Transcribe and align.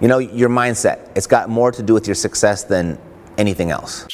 You 0.00 0.06
know, 0.06 0.18
your 0.18 0.48
mindset, 0.48 1.10
it's 1.16 1.26
got 1.26 1.48
more 1.48 1.72
to 1.72 1.82
do 1.82 1.92
with 1.92 2.06
your 2.06 2.14
success 2.14 2.62
than 2.64 2.98
anything 3.36 3.70
else. 3.72 4.06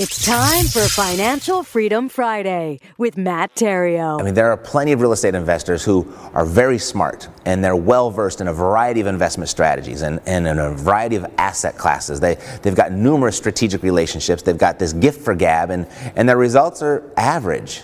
It's 0.00 0.24
time 0.24 0.66
for 0.66 0.82
Financial 0.82 1.64
Freedom 1.64 2.08
Friday 2.08 2.78
with 2.98 3.16
Matt 3.16 3.56
Theriault. 3.56 4.20
I 4.20 4.22
mean, 4.22 4.34
there 4.34 4.48
are 4.52 4.56
plenty 4.56 4.92
of 4.92 5.00
real 5.00 5.10
estate 5.10 5.34
investors 5.34 5.82
who 5.82 6.06
are 6.34 6.46
very 6.46 6.78
smart 6.78 7.28
and 7.44 7.64
they're 7.64 7.74
well 7.74 8.08
versed 8.12 8.40
in 8.40 8.46
a 8.46 8.52
variety 8.52 9.00
of 9.00 9.08
investment 9.08 9.50
strategies 9.50 10.02
and, 10.02 10.20
and 10.24 10.46
in 10.46 10.56
a 10.56 10.70
variety 10.70 11.16
of 11.16 11.26
asset 11.36 11.76
classes. 11.76 12.20
They, 12.20 12.36
they've 12.62 12.76
got 12.76 12.92
numerous 12.92 13.36
strategic 13.36 13.82
relationships. 13.82 14.42
They've 14.42 14.56
got 14.56 14.78
this 14.78 14.92
gift 14.92 15.20
for 15.20 15.34
gab, 15.34 15.70
and, 15.70 15.88
and 16.14 16.28
their 16.28 16.36
results 16.36 16.80
are 16.80 17.02
average, 17.16 17.82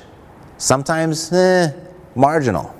sometimes 0.56 1.32
eh, 1.32 1.72
marginal. 2.14 2.76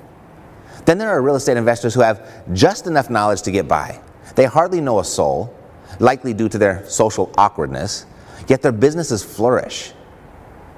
Then 0.85 0.97
there 0.97 1.09
are 1.09 1.21
real 1.21 1.35
estate 1.35 1.57
investors 1.57 1.93
who 1.93 1.99
have 1.99 2.53
just 2.53 2.87
enough 2.87 3.09
knowledge 3.09 3.41
to 3.41 3.51
get 3.51 3.67
by. 3.67 3.99
They 4.37 4.45
hardly 4.45 4.79
know 4.79 4.99
a 4.99 5.03
soul, 5.03 5.53
likely 5.99 6.33
due 6.33 6.47
to 6.47 6.57
their 6.57 6.87
social 6.87 7.33
awkwardness 7.37 8.05
yet 8.47 8.61
their 8.61 8.71
businesses 8.71 9.23
flourish. 9.23 9.93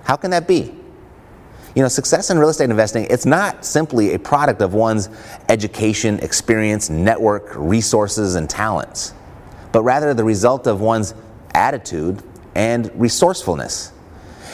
How 0.03 0.15
can 0.15 0.31
that 0.31 0.47
be? 0.47 0.73
You 1.75 1.83
know, 1.83 1.89
success 1.89 2.31
in 2.31 2.39
real 2.39 2.49
estate 2.49 2.69
investing, 2.69 3.05
it's 3.09 3.25
not 3.25 3.63
simply 3.63 4.15
a 4.15 4.19
product 4.19 4.61
of 4.61 4.73
one's 4.73 5.09
education, 5.47 6.17
experience, 6.19 6.89
network, 6.89 7.51
resources, 7.55 8.35
and 8.35 8.49
talents, 8.49 9.13
but 9.71 9.83
rather 9.83 10.13
the 10.13 10.23
result 10.23 10.65
of 10.65 10.81
one's 10.81 11.13
attitude 11.53 12.23
and 12.55 12.89
resourcefulness. 12.99 13.91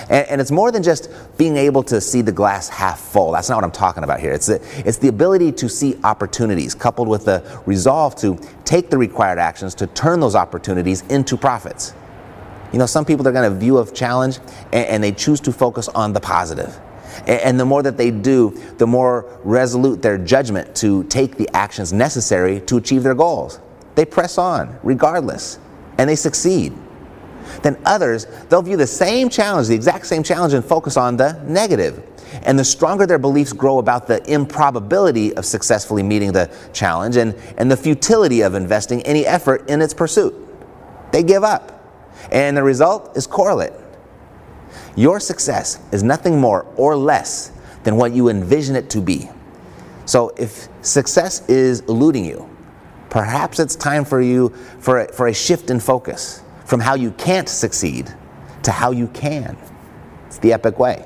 And, 0.09 0.27
and, 0.27 0.41
it's 0.41 0.51
more 0.51 0.69
than 0.71 0.83
just 0.83 1.09
being 1.37 1.55
able 1.55 1.83
to 1.83 2.01
see 2.01 2.21
the 2.21 2.31
glass 2.33 2.67
half 2.67 2.99
full. 2.99 3.31
That's 3.31 3.47
not 3.47 3.55
what 3.55 3.63
I'm 3.63 3.71
talking 3.71 4.03
about 4.03 4.19
here. 4.19 4.33
It's 4.33 4.47
the, 4.47 4.61
it's 4.85 4.97
the 4.97 5.07
ability 5.07 5.53
to 5.53 5.69
see 5.69 5.97
opportunities 6.03 6.75
coupled 6.75 7.07
with 7.07 7.23
the 7.23 7.61
resolve 7.65 8.15
to 8.17 8.37
take 8.65 8.89
the 8.89 8.97
required 8.97 9.39
actions 9.39 9.75
to 9.75 9.87
turn 9.87 10.19
those 10.19 10.35
opportunities 10.35 11.03
into 11.03 11.37
profits. 11.37 11.93
You 12.73 12.79
know, 12.79 12.87
some 12.87 13.05
people 13.05 13.23
they're 13.23 13.31
going 13.31 13.49
to 13.49 13.57
view 13.57 13.77
a 13.79 13.89
challenge 13.89 14.39
and, 14.71 14.87
and, 14.87 15.03
they 15.03 15.11
choose 15.11 15.39
to 15.41 15.53
focus 15.53 15.87
on 15.89 16.11
the 16.11 16.19
positive. 16.19 16.77
And, 17.19 17.41
and 17.41 17.59
the 17.59 17.65
more 17.65 17.83
that 17.83 17.97
they 17.97 18.09
do, 18.09 18.49
the 18.77 18.87
more 18.87 19.39
resolute 19.43 20.01
their 20.01 20.17
judgment 20.17 20.75
to 20.77 21.03
take 21.03 21.37
the 21.37 21.47
actions 21.55 21.93
necessary 21.93 22.61
to 22.61 22.77
achieve 22.77 23.03
their 23.03 23.13
goals. 23.13 23.59
They 23.95 24.05
press 24.05 24.39
on 24.39 24.77
regardless 24.81 25.59
and 25.99 26.09
they 26.09 26.15
succeed. 26.15 26.73
Then 27.61 27.77
others, 27.85 28.25
they'll 28.49 28.61
view 28.61 28.77
the 28.77 28.87
same 28.87 29.29
challenge, 29.29 29.67
the 29.67 29.75
exact 29.75 30.07
same 30.07 30.23
challenge, 30.23 30.53
and 30.53 30.65
focus 30.65 30.97
on 30.97 31.17
the 31.17 31.33
negative. 31.43 32.01
And 32.43 32.57
the 32.57 32.63
stronger 32.63 33.05
their 33.05 33.19
beliefs 33.19 33.53
grow 33.53 33.77
about 33.77 34.07
the 34.07 34.23
improbability 34.31 35.35
of 35.35 35.45
successfully 35.45 36.01
meeting 36.01 36.31
the 36.31 36.49
challenge 36.73 37.17
and, 37.17 37.35
and 37.57 37.69
the 37.69 37.77
futility 37.77 38.41
of 38.41 38.55
investing 38.55 39.03
any 39.03 39.25
effort 39.25 39.69
in 39.69 39.81
its 39.81 39.93
pursuit, 39.93 40.33
they 41.11 41.21
give 41.21 41.43
up. 41.43 41.72
And 42.31 42.55
the 42.55 42.63
result 42.63 43.15
is 43.17 43.27
correlate. 43.27 43.73
Your 44.95 45.19
success 45.19 45.79
is 45.91 46.03
nothing 46.03 46.39
more 46.39 46.65
or 46.77 46.95
less 46.95 47.51
than 47.83 47.97
what 47.97 48.13
you 48.13 48.29
envision 48.29 48.75
it 48.75 48.89
to 48.91 49.01
be. 49.01 49.29
So 50.05 50.33
if 50.37 50.67
success 50.81 51.47
is 51.49 51.81
eluding 51.81 52.25
you, 52.25 52.49
perhaps 53.09 53.59
it's 53.59 53.75
time 53.75 54.05
for 54.05 54.21
you 54.21 54.49
for 54.79 55.01
a, 55.01 55.13
for 55.13 55.27
a 55.27 55.33
shift 55.33 55.69
in 55.69 55.79
focus 55.79 56.41
from 56.65 56.79
how 56.79 56.95
you 56.95 57.11
can't 57.11 57.47
succeed 57.47 58.13
to 58.63 58.71
how 58.71 58.91
you 58.91 59.07
can. 59.09 59.57
It's 60.27 60.37
the 60.39 60.53
epic 60.53 60.79
way. 60.79 61.05